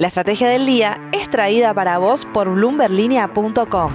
La 0.00 0.06
estrategia 0.06 0.48
del 0.48 0.64
día 0.64 1.10
es 1.12 1.28
traída 1.28 1.74
para 1.74 1.98
vos 1.98 2.24
por 2.32 2.48
bloomberlinia.com. 2.54 3.90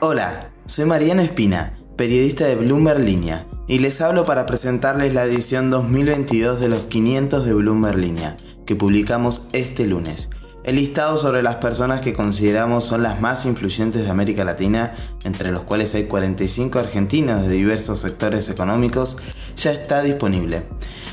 Hola, 0.00 0.52
soy 0.64 0.84
Mariano 0.84 1.22
Espina, 1.22 1.76
periodista 1.96 2.44
de 2.44 2.54
Bloomberg 2.54 3.00
Línea, 3.00 3.48
y 3.66 3.80
les 3.80 4.00
hablo 4.00 4.24
para 4.24 4.46
presentarles 4.46 5.12
la 5.12 5.24
edición 5.24 5.72
2022 5.72 6.60
de 6.60 6.68
los 6.68 6.82
500 6.82 7.44
de 7.44 7.52
Bloomberg 7.52 7.98
Línea, 7.98 8.36
que 8.64 8.76
publicamos 8.76 9.48
este 9.52 9.84
lunes. 9.84 10.30
El 10.62 10.76
listado 10.76 11.18
sobre 11.18 11.42
las 11.42 11.56
personas 11.56 12.00
que 12.00 12.12
consideramos 12.12 12.84
son 12.84 13.02
las 13.02 13.20
más 13.20 13.44
influyentes 13.44 14.04
de 14.04 14.10
América 14.10 14.44
Latina, 14.44 14.94
entre 15.24 15.50
los 15.50 15.64
cuales 15.64 15.92
hay 15.96 16.04
45 16.04 16.78
argentinos 16.78 17.42
de 17.42 17.48
diversos 17.48 17.98
sectores 17.98 18.48
económicos, 18.50 19.16
ya 19.56 19.72
está 19.72 20.00
disponible. 20.00 20.62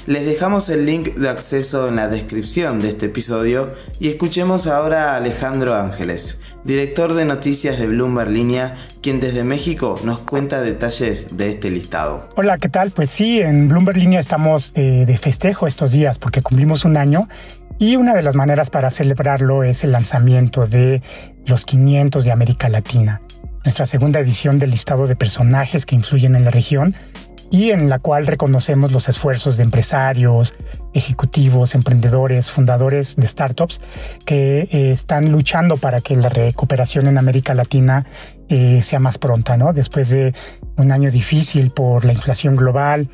Les 0.08 0.26
dejamos 0.26 0.68
el 0.70 0.88
link 0.88 1.14
de 1.14 1.30
acceso 1.30 1.88
en 1.88 1.96
la 1.96 2.08
descripción 2.08 2.82
de 2.82 2.90
este 2.90 3.06
episodio 3.06 3.76
y 4.00 4.08
escuchemos 4.10 4.66
ahora 4.66 5.14
a 5.14 5.18
Alejandro 5.18 5.76
Ángeles, 5.76 6.42
director 6.64 7.14
de 7.14 7.24
noticias 7.24 7.78
de 7.78 7.86
Bloomberg 7.86 8.32
Línea, 8.32 8.76
quien 9.04 9.20
desde 9.20 9.44
México 9.44 10.00
nos 10.04 10.20
cuenta 10.22 10.60
detalles 10.60 11.38
de 11.38 11.52
este 11.52 11.70
listado. 11.70 12.28
Hola, 12.36 12.58
¿qué 12.58 12.68
tal? 12.68 12.90
Pues 12.90 13.12
sí, 13.12 13.42
en 13.42 13.68
Bloomberg 13.68 13.98
Línea 13.98 14.20
estamos 14.20 14.74
de, 14.74 15.06
de 15.06 15.18
festejo 15.18 15.68
estos 15.68 15.92
días 15.92 16.18
porque 16.18 16.42
cumplimos 16.42 16.84
un 16.84 16.98
año 16.98 17.28
y 17.78 17.96
una 17.96 18.16
de 18.16 18.24
las 18.24 18.36
maneras 18.36 18.72
para 18.72 18.90
celebrarlo 18.90 19.64
es 19.64 19.84
el 19.84 19.92
lanzamiento 19.92 20.66
de 20.66 21.04
los 21.46 21.64
500 21.64 22.26
de 22.26 22.32
América 22.32 22.70
Latina, 22.70 23.22
nuestra 23.64 23.86
segunda 23.86 24.20
edición 24.20 24.58
del 24.58 24.72
listado 24.72 25.06
de 25.06 25.16
personajes 25.16 25.86
que 25.86 25.94
influyen 25.94 26.36
en 26.36 26.46
la 26.46 26.50
región 26.50 26.96
y 27.52 27.72
en 27.72 27.90
la 27.90 28.00
cual 28.00 28.26
reconocemos 28.26 28.94
los 28.94 29.10
esfuerzos 29.10 29.58
de 29.58 29.64
empresarios, 29.64 30.56
ejecutivos, 30.94 31.76
emprendedores, 31.76 32.50
fundadores 32.50 33.18
de 33.18 33.28
startups 33.28 33.82
que 34.26 34.70
eh, 34.72 34.92
están 34.92 35.32
luchando 35.32 35.76
para 35.76 36.00
que 36.00 36.16
la 36.16 36.30
recuperación 36.30 37.08
en 37.08 37.18
América 37.18 37.54
Latina 37.54 38.06
eh, 38.48 38.82
sea 38.82 39.00
más 39.00 39.18
pronta, 39.18 39.58
¿no? 39.58 39.74
Después 39.74 40.10
de 40.10 40.34
un 40.78 40.94
año 40.94 41.12
difícil 41.12 41.72
por 41.72 42.06
la 42.06 42.14
inflación 42.14 42.56
global, 42.56 43.10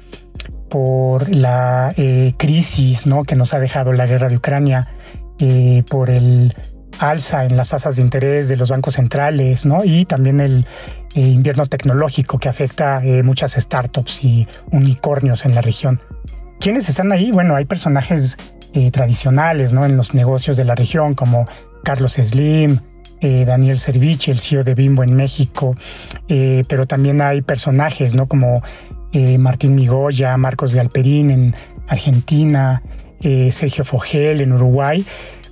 por 0.70 1.34
la 1.34 1.94
eh, 1.98 2.34
crisis 2.38 3.08
¿no? 3.08 3.24
que 3.24 3.36
nos 3.36 3.56
ha 3.56 3.60
dejado 3.60 3.92
la 3.92 4.06
guerra 4.06 4.30
de 4.30 4.38
Ucrania, 4.38 4.88
por 5.90 6.10
el 6.10 6.56
alza 7.00 7.45
en 7.45 7.58
las 7.58 7.70
tasas 7.70 7.95
de 7.95 8.02
interés 8.02 8.50
de 8.50 8.58
los 8.58 8.70
bancos 8.70 8.95
centrales 8.95 9.66
¿no? 9.66 9.84
y 9.84 10.06
también 10.06 10.40
el 10.40 10.66
eh, 11.16 11.22
invierno 11.22 11.66
tecnológico 11.66 12.39
que 12.39 12.50
afecta 12.50 13.02
muchas 13.23 13.54
startups 13.54 14.23
y 14.23 14.48
unicornios 14.72 15.45
en 15.45 15.56
la 15.56 15.62
región. 15.62 16.00
¿Quiénes 16.59 16.89
están 16.89 17.12
ahí? 17.12 17.31
Bueno, 17.31 17.56
hay 17.56 17.66
personajes 17.66 18.38
tradicionales 18.92 19.73
¿no? 19.73 19.86
en 19.86 19.98
los 19.98 20.14
negocios 20.14 20.56
de 20.56 20.64
la 20.64 20.76
región 20.76 21.16
como 21.16 21.48
Carlos 21.84 22.14
Slim, 22.14 22.80
Daniel 23.22 23.80
Servici, 23.80 24.30
el 24.30 24.39
CEO 24.39 24.64
de 24.64 24.76
Bimbo 24.76 25.04
en 25.04 25.16
México, 25.16 25.76
pero 26.28 26.86
también 26.86 27.22
hay 27.22 27.42
personajes 27.42 28.14
¿no? 28.14 28.28
como 28.28 28.61
eh, 29.14 29.38
Martín 29.38 29.73
Migoya, 29.76 30.36
Marcos 30.38 30.73
de 30.73 30.80
Alperín 30.80 31.32
en 31.32 31.56
Argentina, 31.88 32.84
eh, 33.22 33.52
Sergio 33.52 33.84
Fogel 33.84 34.42
en 34.42 34.52
Uruguay 34.52 35.06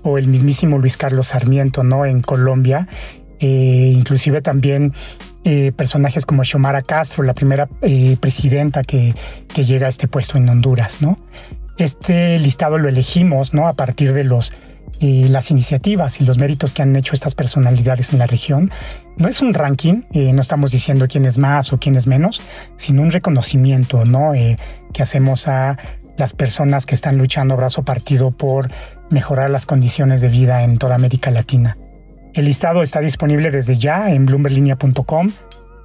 o 0.06 0.18
el 0.18 0.28
mismísimo 0.28 0.78
Luis 0.78 0.96
Carlos 0.96 1.28
Sarmiento 1.28 1.84
¿no? 1.84 2.06
en 2.06 2.22
Colombia. 2.22 2.88
Eh, 3.40 3.92
inclusive 3.94 4.42
también 4.42 4.94
personajes 5.76 6.26
como 6.26 6.44
Xiomara 6.44 6.82
Castro, 6.82 7.24
la 7.24 7.36
primera 7.36 7.68
presidenta 8.20 8.82
que, 8.82 9.14
que, 9.54 9.64
llega 9.64 9.86
a 9.86 9.90
este 9.90 10.08
puesto 10.08 10.40
en 10.40 10.50
Honduras. 10.50 11.04
¿no? 11.04 11.18
Este 11.78 12.40
listado 12.40 12.80
lo 12.80 12.90
elegimos 12.90 13.54
¿no? 13.54 13.68
a 13.68 13.74
partir 13.74 14.14
de 14.14 14.24
los 14.24 14.54
las 15.02 15.52
iniciativas 15.52 16.22
y 16.22 16.26
los 16.26 16.38
méritos 16.38 16.74
que 16.74 16.82
han 16.82 16.96
hecho 16.96 17.14
estas 17.14 17.36
personalidades 17.36 18.14
en 18.14 18.20
la 18.20 18.28
región. 18.28 18.72
No 19.18 19.28
es 19.28 19.42
un 19.42 19.54
ranking, 19.54 20.04
eh, 20.12 20.34
no 20.34 20.42
estamos 20.42 20.72
diciendo 20.72 21.08
quién 21.08 21.26
es 21.26 21.38
más 21.38 21.74
o 21.74 21.80
quién 21.80 21.96
es 21.96 22.08
menos, 22.08 22.42
sino 22.76 23.02
un 23.02 23.12
reconocimiento 23.12 24.06
¿no? 24.06 24.34
Eh, 24.34 24.58
que 24.94 25.04
hacemos 25.04 25.48
a 25.48 25.78
las 26.18 26.34
personas 26.34 26.86
que 26.86 26.96
están 26.96 27.18
luchando 27.18 27.58
brazo 27.58 27.84
partido 27.84 28.32
por 28.32 28.70
mejorar 29.10 29.50
las 29.50 29.66
condiciones 29.66 30.22
de 30.22 30.30
vida 30.30 30.64
en 30.64 30.78
toda 30.78 30.96
América 30.96 31.32
Latina. 31.32 31.78
El 32.34 32.46
listado 32.46 32.82
está 32.82 33.00
disponible 33.00 33.52
desde 33.52 33.76
ya 33.76 34.12
en 34.12 34.26
bloomberlinia.com 34.26 35.30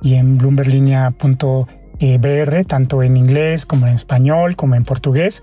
y 0.03 0.15
en 0.15 0.39
bloomberlinia.br, 0.39 2.65
tanto 2.67 3.03
en 3.03 3.17
inglés 3.17 3.67
como 3.67 3.87
en 3.87 3.95
español, 3.95 4.57
como 4.57 4.75
en 4.75 4.85
portugués. 4.85 5.43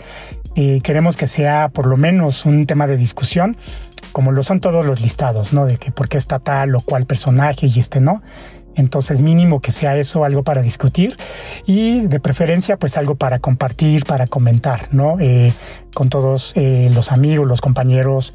Eh, 0.55 0.81
queremos 0.81 1.15
que 1.15 1.27
sea 1.27 1.69
por 1.69 1.87
lo 1.87 1.97
menos 1.97 2.45
un 2.45 2.65
tema 2.65 2.87
de 2.87 2.97
discusión, 2.97 3.55
como 4.11 4.31
lo 4.31 4.43
son 4.43 4.59
todos 4.59 4.85
los 4.85 4.99
listados, 4.99 5.53
¿no? 5.53 5.65
De 5.65 5.77
que 5.77 5.91
por 5.91 6.09
qué 6.09 6.17
está 6.17 6.39
tal 6.39 6.75
o 6.75 6.81
cual 6.81 7.05
personaje 7.05 7.67
y 7.67 7.79
este 7.79 8.01
no. 8.01 8.21
Entonces 8.77 9.21
mínimo 9.21 9.59
que 9.59 9.71
sea 9.71 9.97
eso 9.97 10.23
algo 10.23 10.43
para 10.43 10.61
discutir 10.61 11.17
y 11.65 12.07
de 12.07 12.19
preferencia 12.21 12.77
pues 12.77 12.95
algo 12.97 13.15
para 13.15 13.39
compartir, 13.39 14.05
para 14.05 14.27
comentar, 14.27 14.87
¿no? 14.91 15.19
Eh, 15.19 15.51
con 15.93 16.09
todos 16.09 16.53
eh, 16.55 16.89
los 16.93 17.11
amigos, 17.11 17.45
los 17.45 17.59
compañeros 17.59 18.33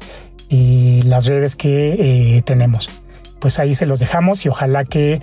y 0.49 1.01
las 1.03 1.25
redes 1.25 1.55
que 1.55 2.43
tenemos. 2.45 2.89
Pues 3.39 3.57
ahí 3.57 3.73
se 3.73 3.85
los 3.85 3.99
dejamos 3.99 4.45
y 4.45 4.49
ojalá 4.49 4.85
que 4.85 5.21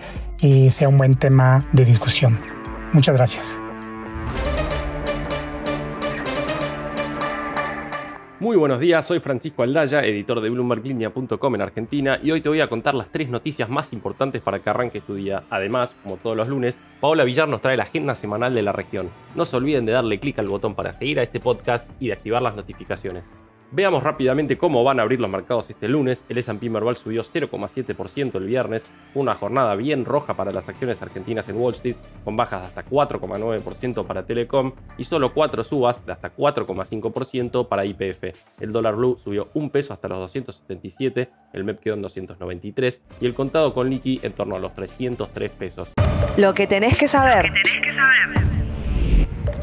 sea 0.70 0.88
un 0.88 0.97
buen 0.97 1.14
tema 1.14 1.66
de 1.72 1.84
discusión. 1.84 2.41
Muchas 2.92 3.14
gracias. 3.14 3.60
Muy 8.40 8.56
buenos 8.56 8.80
días, 8.80 9.06
soy 9.06 9.20
Francisco 9.20 9.62
Aldaya, 9.62 10.02
editor 10.02 10.40
de 10.40 10.48
BloombergLinea.com 10.48 11.54
en 11.56 11.60
Argentina 11.60 12.18
y 12.22 12.30
hoy 12.30 12.40
te 12.40 12.48
voy 12.48 12.62
a 12.62 12.70
contar 12.70 12.94
las 12.94 13.12
tres 13.12 13.28
noticias 13.28 13.68
más 13.68 13.92
importantes 13.92 14.40
para 14.40 14.60
que 14.60 14.70
arranques 14.70 15.02
tu 15.02 15.14
día. 15.14 15.42
Además, 15.50 15.94
como 16.02 16.16
todos 16.16 16.38
los 16.38 16.48
lunes, 16.48 16.78
Paola 17.02 17.24
Villar 17.24 17.48
nos 17.48 17.60
trae 17.60 17.76
la 17.76 17.82
agenda 17.82 18.14
semanal 18.14 18.54
de 18.54 18.62
la 18.62 18.72
región. 18.72 19.10
No 19.34 19.44
se 19.44 19.58
olviden 19.58 19.84
de 19.84 19.92
darle 19.92 20.18
clic 20.20 20.38
al 20.38 20.48
botón 20.48 20.74
para 20.74 20.94
seguir 20.94 21.20
a 21.20 21.22
este 21.22 21.38
podcast 21.38 21.86
y 22.00 22.06
de 22.06 22.14
activar 22.14 22.40
las 22.40 22.56
notificaciones. 22.56 23.24
Veamos 23.72 24.03
rápidamente 24.03 24.58
cómo 24.58 24.82
van 24.82 24.98
a 24.98 25.03
abrir 25.03 25.20
los 25.20 25.31
mercados 25.31 25.70
este 25.70 25.86
lunes. 25.86 26.25
El 26.28 26.38
S&P 26.38 26.69
Merval 26.69 26.97
subió 26.97 27.22
0,7% 27.22 28.34
el 28.34 28.47
viernes, 28.47 28.84
una 29.14 29.36
jornada 29.36 29.76
bien 29.76 30.04
roja 30.04 30.34
para 30.34 30.50
las 30.50 30.69
acciones 30.69 31.00
argentinas 31.03 31.48
en 31.48 31.56
Wall 31.56 31.75
Street, 31.75 31.94
con 32.25 32.36
bajas 32.36 32.62
de 32.62 32.66
hasta 32.66 32.84
4,9% 32.84 34.04
para 34.06 34.26
Telecom 34.26 34.72
y 34.98 35.04
solo 35.04 35.32
4 35.32 35.62
subas 35.62 36.04
de 36.04 36.12
hasta 36.12 36.34
4,5% 36.34 37.69
para 37.69 37.84
IPF. 37.84 38.36
El 38.60 38.72
dólar 38.72 38.97
blue 38.97 39.16
subió 39.22 39.50
un 39.54 39.70
peso 39.70 39.92
hasta 39.92 40.09
los 40.09 40.19
277, 40.19 41.30
el 41.53 41.62
MEP 41.62 41.78
quedó 41.78 41.94
en 41.94 42.03
293 42.03 43.03
y 43.20 43.26
el 43.26 43.34
contado 43.34 43.72
con 43.72 43.88
liqui 43.88 44.19
en 44.25 44.32
torno 44.32 44.56
a 44.56 44.59
los 44.59 44.75
303 44.75 45.53
pesos. 45.53 45.92
Lo 46.36 46.53
que 46.54 46.66
tenés 46.66 46.98
que 46.98 47.06
saber. 47.06 47.53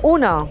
1. 0.01 0.49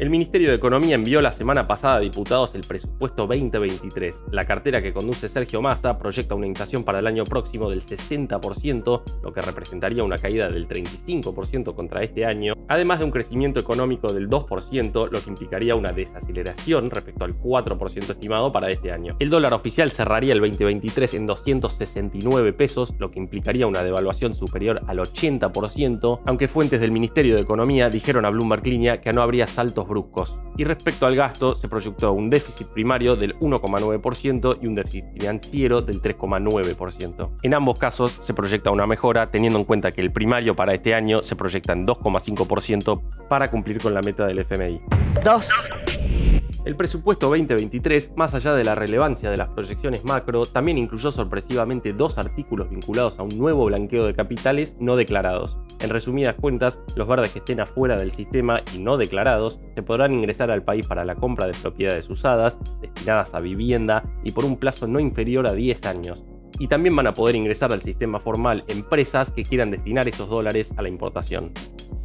El 0.00 0.08
Ministerio 0.08 0.48
de 0.48 0.56
Economía 0.56 0.94
envió 0.94 1.20
la 1.20 1.30
semana 1.30 1.66
pasada 1.66 1.96
a 1.96 2.00
diputados 2.00 2.54
el 2.54 2.62
presupuesto 2.62 3.26
2023. 3.26 4.24
La 4.32 4.46
cartera 4.46 4.80
que 4.80 4.94
conduce 4.94 5.28
Sergio 5.28 5.60
Massa 5.60 5.98
proyecta 5.98 6.34
una 6.34 6.46
inflación 6.46 6.84
para 6.84 7.00
el 7.00 7.06
año 7.06 7.24
próximo 7.24 7.68
del 7.68 7.82
60%, 7.82 9.02
lo 9.22 9.32
que 9.34 9.42
representaría 9.42 10.02
una 10.02 10.16
caída 10.16 10.48
del 10.48 10.66
35% 10.66 11.74
contra 11.74 12.02
este 12.02 12.24
año, 12.24 12.54
además 12.66 13.00
de 13.00 13.04
un 13.04 13.10
crecimiento 13.10 13.60
económico 13.60 14.10
del 14.10 14.30
2%, 14.30 15.10
lo 15.10 15.20
que 15.20 15.28
implicaría 15.28 15.74
una 15.74 15.92
desaceleración 15.92 16.90
respecto 16.90 17.26
al 17.26 17.38
4% 17.38 18.10
estimado 18.10 18.50
para 18.52 18.70
este 18.70 18.92
año. 18.92 19.16
El 19.18 19.28
dólar 19.28 19.52
oficial 19.52 19.90
cerraría 19.90 20.32
el 20.32 20.40
2023 20.40 21.12
en 21.12 21.26
269 21.26 22.54
pesos, 22.54 22.94
lo 22.98 23.10
que 23.10 23.18
implicaría 23.18 23.66
una 23.66 23.82
devaluación 23.82 24.34
superior 24.34 24.80
al 24.86 24.98
80%, 24.98 26.20
aunque 26.24 26.48
fuentes 26.48 26.80
del 26.80 26.90
Ministerio 26.90 27.34
de 27.34 27.42
Economía 27.42 27.90
dijeron 27.90 28.24
a 28.24 28.30
Bloomberg 28.30 28.66
Línea 28.66 29.02
que 29.02 29.12
no 29.12 29.20
habría 29.20 29.46
saltos 29.46 29.89
bruscos. 29.90 30.38
Y 30.56 30.64
respecto 30.64 31.04
al 31.04 31.16
gasto, 31.16 31.54
se 31.54 31.68
proyectó 31.68 32.12
un 32.12 32.30
déficit 32.30 32.68
primario 32.68 33.16
del 33.16 33.38
1,9% 33.40 34.58
y 34.62 34.66
un 34.66 34.74
déficit 34.74 35.04
financiero 35.12 35.82
del 35.82 36.00
3,9%. 36.00 37.30
En 37.42 37.54
ambos 37.54 37.78
casos 37.78 38.12
se 38.12 38.32
proyecta 38.32 38.70
una 38.70 38.86
mejora 38.86 39.30
teniendo 39.30 39.58
en 39.58 39.66
cuenta 39.66 39.92
que 39.92 40.00
el 40.00 40.12
primario 40.12 40.56
para 40.56 40.72
este 40.72 40.94
año 40.94 41.22
se 41.22 41.36
proyecta 41.36 41.74
en 41.74 41.86
2,5% 41.86 43.28
para 43.28 43.50
cumplir 43.50 43.78
con 43.78 43.92
la 43.92 44.00
meta 44.00 44.26
del 44.26 44.38
FMI. 44.38 44.80
2. 45.22 46.39
El 46.62 46.76
presupuesto 46.76 47.30
2023, 47.30 48.12
más 48.16 48.34
allá 48.34 48.52
de 48.52 48.64
la 48.64 48.74
relevancia 48.74 49.30
de 49.30 49.38
las 49.38 49.48
proyecciones 49.48 50.04
macro, 50.04 50.44
también 50.44 50.76
incluyó 50.76 51.10
sorpresivamente 51.10 51.94
dos 51.94 52.18
artículos 52.18 52.68
vinculados 52.68 53.18
a 53.18 53.22
un 53.22 53.38
nuevo 53.38 53.64
blanqueo 53.64 54.04
de 54.04 54.12
capitales 54.12 54.76
no 54.78 54.96
declarados. 54.96 55.58
En 55.80 55.88
resumidas 55.88 56.36
cuentas, 56.38 56.78
los 56.96 57.08
verdes 57.08 57.32
que 57.32 57.38
estén 57.38 57.60
afuera 57.60 57.96
del 57.96 58.12
sistema 58.12 58.60
y 58.76 58.78
no 58.82 58.98
declarados 58.98 59.58
se 59.74 59.82
podrán 59.82 60.12
ingresar 60.12 60.50
al 60.50 60.62
país 60.62 60.86
para 60.86 61.06
la 61.06 61.14
compra 61.14 61.46
de 61.46 61.54
propiedades 61.54 62.10
usadas, 62.10 62.58
destinadas 62.82 63.32
a 63.32 63.40
vivienda 63.40 64.04
y 64.22 64.32
por 64.32 64.44
un 64.44 64.58
plazo 64.58 64.86
no 64.86 65.00
inferior 65.00 65.46
a 65.46 65.54
10 65.54 65.86
años. 65.86 66.29
Y 66.58 66.68
también 66.68 66.94
van 66.96 67.06
a 67.06 67.14
poder 67.14 67.36
ingresar 67.36 67.72
al 67.72 67.82
sistema 67.82 68.20
formal 68.20 68.64
empresas 68.68 69.30
que 69.30 69.44
quieran 69.44 69.70
destinar 69.70 70.08
esos 70.08 70.28
dólares 70.28 70.72
a 70.76 70.82
la 70.82 70.88
importación. 70.88 71.52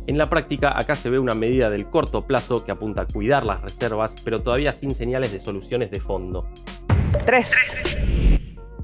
En 0.08 0.18
la 0.18 0.30
práctica, 0.30 0.78
acá 0.78 0.96
se 0.96 1.10
ve 1.10 1.18
una 1.18 1.34
medida 1.34 1.70
del 1.70 1.88
corto 1.88 2.28
plazo 2.28 2.64
que 2.64 2.72
apunta 2.72 3.02
a 3.02 3.08
cuidar 3.08 3.44
las 3.44 3.62
reservas, 3.62 4.16
pero 4.24 4.44
todavía 4.44 4.72
sin 4.72 4.94
señales 4.94 5.34
de 5.34 5.40
soluciones 5.40 5.90
de 5.90 6.00
fondo. 6.00 6.48
3. 7.26 7.52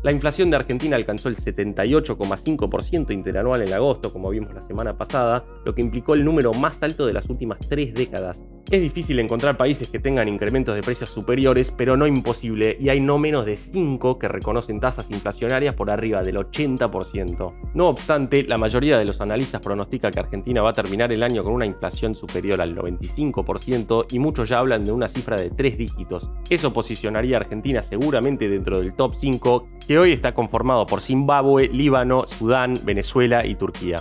La 0.03 0.11
inflación 0.11 0.49
de 0.49 0.55
Argentina 0.55 0.95
alcanzó 0.95 1.29
el 1.29 1.35
78,5% 1.35 3.11
interanual 3.11 3.61
en 3.61 3.71
agosto, 3.71 4.11
como 4.11 4.31
vimos 4.31 4.51
la 4.51 4.63
semana 4.63 4.97
pasada, 4.97 5.45
lo 5.63 5.75
que 5.75 5.81
implicó 5.81 6.15
el 6.15 6.25
número 6.25 6.53
más 6.53 6.81
alto 6.81 7.05
de 7.05 7.13
las 7.13 7.29
últimas 7.29 7.59
tres 7.69 7.93
décadas. 7.93 8.43
Es 8.71 8.79
difícil 8.79 9.19
encontrar 9.19 9.57
países 9.57 9.89
que 9.89 9.99
tengan 9.99 10.29
incrementos 10.29 10.73
de 10.73 10.81
precios 10.81 11.09
superiores, 11.09 11.73
pero 11.75 11.97
no 11.97 12.07
imposible, 12.07 12.77
y 12.79 12.87
hay 12.87 13.01
no 13.01 13.17
menos 13.17 13.45
de 13.45 13.57
5 13.57 14.17
que 14.17 14.29
reconocen 14.29 14.79
tasas 14.79 15.11
inflacionarias 15.11 15.75
por 15.75 15.91
arriba 15.91 16.23
del 16.23 16.37
80%. 16.37 17.53
No 17.73 17.89
obstante, 17.89 18.43
la 18.43 18.57
mayoría 18.57 18.97
de 18.97 19.03
los 19.03 19.19
analistas 19.19 19.59
pronostica 19.59 20.09
que 20.09 20.21
Argentina 20.21 20.61
va 20.61 20.69
a 20.69 20.73
terminar 20.73 21.11
el 21.11 21.21
año 21.21 21.43
con 21.43 21.51
una 21.51 21.65
inflación 21.65 22.15
superior 22.15 22.61
al 22.61 22.73
95% 22.73 24.05
y 24.09 24.19
muchos 24.19 24.47
ya 24.47 24.59
hablan 24.59 24.85
de 24.85 24.93
una 24.93 25.09
cifra 25.09 25.35
de 25.35 25.49
3 25.49 25.77
dígitos. 25.77 26.31
Eso 26.49 26.71
posicionaría 26.71 27.35
a 27.35 27.41
Argentina 27.41 27.81
seguramente 27.81 28.47
dentro 28.47 28.79
del 28.79 28.93
top 28.93 29.15
5, 29.15 29.67
que 29.85 29.99
hoy 29.99 30.13
está 30.13 30.33
conformado 30.33 30.85
por 30.85 31.01
Zimbabue, 31.01 31.67
Líbano, 31.67 32.25
Sudán, 32.25 32.75
Venezuela 32.85 33.45
y 33.45 33.55
Turquía. 33.55 33.97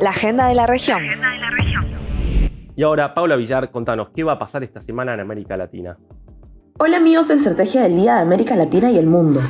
La 0.00 0.10
agenda 0.10 0.46
de 0.46 0.54
la 0.54 0.66
región. 0.68 1.02
Y 2.74 2.82
ahora, 2.82 3.12
Paula 3.12 3.36
Villar, 3.36 3.70
contanos, 3.70 4.10
¿qué 4.14 4.24
va 4.24 4.32
a 4.32 4.38
pasar 4.38 4.64
esta 4.64 4.80
semana 4.80 5.12
en 5.12 5.20
América 5.20 5.56
Latina? 5.58 5.98
Hola 6.78 6.96
amigos 6.96 7.28
de 7.28 7.34
Estrategia 7.34 7.82
del 7.82 7.94
Día 7.94 8.16
de 8.16 8.22
América 8.22 8.56
Latina 8.56 8.90
y 8.90 8.98
el 8.98 9.06
Mundo. 9.06 9.40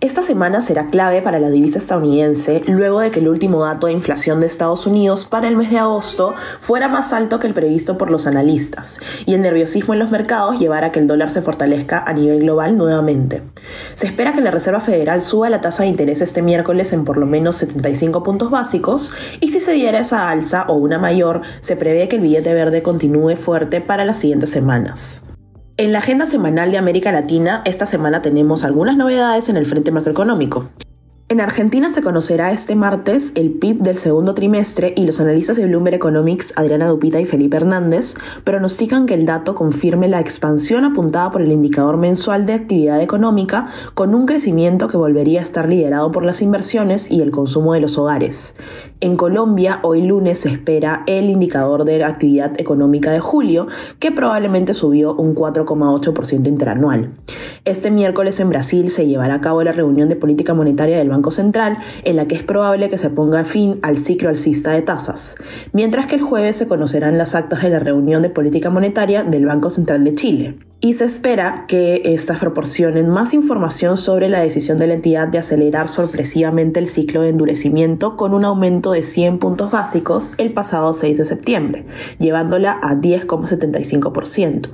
Esta 0.00 0.22
semana 0.22 0.60
será 0.60 0.88
clave 0.88 1.22
para 1.22 1.38
la 1.38 1.48
divisa 1.48 1.78
estadounidense 1.78 2.62
luego 2.66 3.00
de 3.00 3.10
que 3.10 3.20
el 3.20 3.28
último 3.28 3.64
dato 3.64 3.86
de 3.86 3.94
inflación 3.94 4.40
de 4.40 4.46
Estados 4.46 4.86
Unidos 4.86 5.24
para 5.24 5.48
el 5.48 5.56
mes 5.56 5.70
de 5.70 5.78
agosto 5.78 6.34
fuera 6.60 6.88
más 6.88 7.14
alto 7.14 7.38
que 7.38 7.46
el 7.46 7.54
previsto 7.54 7.96
por 7.96 8.10
los 8.10 8.26
analistas 8.26 9.00
y 9.24 9.32
el 9.32 9.40
nerviosismo 9.40 9.94
en 9.94 10.00
los 10.00 10.10
mercados 10.10 10.58
llevara 10.58 10.88
a 10.88 10.92
que 10.92 10.98
el 10.98 11.06
dólar 11.06 11.30
se 11.30 11.40
fortalezca 11.40 12.04
a 12.06 12.12
nivel 12.12 12.40
global 12.40 12.76
nuevamente. 12.76 13.42
Se 13.94 14.06
espera 14.06 14.34
que 14.34 14.42
la 14.42 14.50
Reserva 14.50 14.80
Federal 14.80 15.22
suba 15.22 15.48
la 15.48 15.62
tasa 15.62 15.84
de 15.84 15.88
interés 15.88 16.20
este 16.20 16.42
miércoles 16.42 16.92
en 16.92 17.06
por 17.06 17.16
lo 17.16 17.24
menos 17.24 17.56
75 17.56 18.22
puntos 18.22 18.50
básicos 18.50 19.12
y 19.40 19.48
si 19.48 19.60
se 19.60 19.72
diera 19.72 20.00
esa 20.00 20.28
alza 20.28 20.66
o 20.68 20.74
una 20.74 20.98
mayor, 20.98 21.40
se 21.60 21.76
prevé 21.76 22.08
que 22.08 22.16
el 22.16 22.22
billete 22.22 22.52
verde 22.52 22.82
continúe 22.82 23.36
fuerte 23.36 23.80
para 23.80 24.04
las 24.04 24.18
siguientes 24.18 24.50
semanas. 24.50 25.31
En 25.78 25.90
la 25.92 26.00
agenda 26.00 26.26
semanal 26.26 26.70
de 26.70 26.76
América 26.76 27.12
Latina, 27.12 27.62
esta 27.64 27.86
semana 27.86 28.20
tenemos 28.20 28.62
algunas 28.62 28.98
novedades 28.98 29.48
en 29.48 29.56
el 29.56 29.64
frente 29.64 29.90
macroeconómico. 29.90 30.68
En 31.32 31.40
Argentina 31.40 31.88
se 31.88 32.02
conocerá 32.02 32.52
este 32.52 32.74
martes 32.74 33.32
el 33.36 33.52
PIB 33.52 33.78
del 33.78 33.96
segundo 33.96 34.34
trimestre 34.34 34.92
y 34.94 35.06
los 35.06 35.18
analistas 35.18 35.56
de 35.56 35.66
Bloomberg 35.66 35.94
Economics, 35.94 36.52
Adriana 36.56 36.86
Dupita 36.86 37.20
y 37.20 37.24
Felipe 37.24 37.56
Hernández, 37.56 38.16
pronostican 38.44 39.06
que 39.06 39.14
el 39.14 39.24
dato 39.24 39.54
confirme 39.54 40.08
la 40.08 40.20
expansión 40.20 40.84
apuntada 40.84 41.30
por 41.30 41.40
el 41.40 41.50
indicador 41.50 41.96
mensual 41.96 42.44
de 42.44 42.52
actividad 42.52 43.00
económica 43.00 43.66
con 43.94 44.14
un 44.14 44.26
crecimiento 44.26 44.88
que 44.88 44.98
volvería 44.98 45.40
a 45.40 45.42
estar 45.42 45.70
liderado 45.70 46.12
por 46.12 46.22
las 46.22 46.42
inversiones 46.42 47.10
y 47.10 47.22
el 47.22 47.30
consumo 47.30 47.72
de 47.72 47.80
los 47.80 47.96
hogares. 47.96 48.56
En 49.00 49.16
Colombia, 49.16 49.80
hoy 49.82 50.02
lunes 50.02 50.40
se 50.40 50.50
espera 50.50 51.02
el 51.06 51.30
indicador 51.30 51.86
de 51.86 52.04
actividad 52.04 52.52
económica 52.60 53.10
de 53.10 53.20
julio, 53.20 53.68
que 53.98 54.12
probablemente 54.12 54.74
subió 54.74 55.14
un 55.14 55.34
4,8% 55.34 56.46
interanual. 56.46 57.10
Este 57.64 57.92
miércoles 57.92 58.40
en 58.40 58.48
Brasil 58.48 58.88
se 58.88 59.06
llevará 59.06 59.34
a 59.34 59.40
cabo 59.40 59.62
la 59.62 59.70
reunión 59.70 60.08
de 60.08 60.16
política 60.16 60.52
monetaria 60.52 60.98
del 60.98 61.10
Banco 61.10 61.30
Central, 61.30 61.78
en 62.02 62.16
la 62.16 62.26
que 62.26 62.34
es 62.34 62.42
probable 62.42 62.88
que 62.88 62.98
se 62.98 63.08
ponga 63.08 63.44
fin 63.44 63.78
al 63.82 63.98
ciclo 63.98 64.30
alcista 64.30 64.72
de 64.72 64.82
tasas, 64.82 65.36
mientras 65.72 66.08
que 66.08 66.16
el 66.16 66.22
jueves 66.22 66.56
se 66.56 66.66
conocerán 66.66 67.18
las 67.18 67.36
actas 67.36 67.62
de 67.62 67.70
la 67.70 67.78
reunión 67.78 68.20
de 68.20 68.30
política 68.30 68.68
monetaria 68.68 69.22
del 69.22 69.46
Banco 69.46 69.70
Central 69.70 70.02
de 70.02 70.14
Chile 70.16 70.58
y 70.84 70.94
se 70.94 71.04
espera 71.04 71.64
que 71.68 72.02
estas 72.04 72.38
proporcionen 72.38 73.08
más 73.08 73.34
información 73.34 73.96
sobre 73.96 74.28
la 74.28 74.40
decisión 74.40 74.78
de 74.78 74.88
la 74.88 74.94
entidad 74.94 75.28
de 75.28 75.38
acelerar 75.38 75.88
sorpresivamente 75.88 76.80
el 76.80 76.88
ciclo 76.88 77.22
de 77.22 77.28
endurecimiento 77.28 78.16
con 78.16 78.34
un 78.34 78.44
aumento 78.44 78.90
de 78.90 79.04
100 79.04 79.38
puntos 79.38 79.70
básicos 79.70 80.32
el 80.38 80.52
pasado 80.52 80.92
6 80.92 81.18
de 81.18 81.24
septiembre, 81.24 81.86
llevándola 82.18 82.80
a 82.82 82.96
10,75%. 82.96 84.70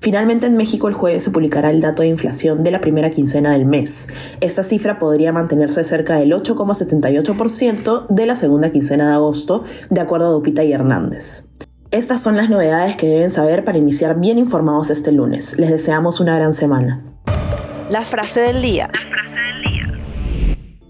Finalmente 0.00 0.46
en 0.46 0.58
México 0.58 0.88
el 0.88 0.94
jueves 0.94 1.24
se 1.24 1.30
publicará 1.30 1.70
el 1.70 1.80
dato 1.80 2.02
de 2.02 2.08
inflación 2.08 2.62
de 2.62 2.70
la 2.70 2.82
primera 2.82 3.08
quincena 3.08 3.52
del 3.52 3.64
mes. 3.64 4.08
Esta 4.42 4.62
cifra 4.62 4.98
podría 4.98 5.32
mantenerse 5.32 5.84
cerca 5.84 6.16
del 6.16 6.32
8,78% 6.32 8.08
de 8.08 8.26
la 8.26 8.36
segunda 8.36 8.70
quincena 8.72 9.08
de 9.08 9.14
agosto, 9.14 9.64
de 9.88 10.02
acuerdo 10.02 10.26
a 10.26 10.32
Dupita 10.32 10.64
y 10.64 10.72
Hernández. 10.72 11.55
Estas 11.96 12.22
son 12.22 12.36
las 12.36 12.50
novedades 12.50 12.94
que 12.94 13.06
deben 13.06 13.30
saber 13.30 13.64
para 13.64 13.78
iniciar 13.78 14.20
bien 14.20 14.36
informados 14.36 14.90
este 14.90 15.12
lunes. 15.12 15.58
Les 15.58 15.70
deseamos 15.70 16.20
una 16.20 16.36
gran 16.36 16.52
semana. 16.52 17.02
La 17.88 18.02
frase 18.02 18.40
del 18.40 18.60
día. 18.60 18.90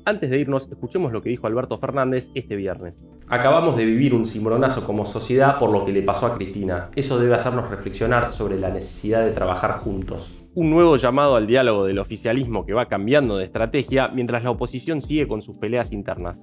Antes 0.04 0.30
de 0.30 0.40
irnos, 0.40 0.66
escuchemos 0.68 1.12
lo 1.12 1.22
que 1.22 1.28
dijo 1.28 1.46
Alberto 1.46 1.78
Fernández 1.78 2.32
este 2.34 2.56
viernes. 2.56 2.98
Acabamos 3.28 3.76
de 3.76 3.84
vivir 3.84 4.14
un 4.14 4.26
cimbronazo 4.26 4.84
como 4.84 5.04
sociedad 5.04 5.58
por 5.58 5.70
lo 5.70 5.84
que 5.84 5.92
le 5.92 6.02
pasó 6.02 6.26
a 6.26 6.34
Cristina. 6.34 6.90
Eso 6.96 7.20
debe 7.20 7.36
hacernos 7.36 7.70
reflexionar 7.70 8.32
sobre 8.32 8.58
la 8.58 8.70
necesidad 8.70 9.24
de 9.24 9.30
trabajar 9.30 9.74
juntos. 9.74 10.42
Un 10.56 10.70
nuevo 10.70 10.96
llamado 10.96 11.36
al 11.36 11.46
diálogo 11.46 11.84
del 11.84 12.00
oficialismo 12.00 12.66
que 12.66 12.72
va 12.72 12.86
cambiando 12.86 13.36
de 13.36 13.44
estrategia 13.44 14.08
mientras 14.08 14.42
la 14.42 14.50
oposición 14.50 15.00
sigue 15.00 15.28
con 15.28 15.40
sus 15.40 15.56
peleas 15.56 15.92
internas. 15.92 16.42